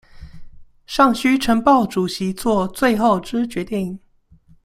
[0.87, 3.99] 尚須呈報主席做最後之決定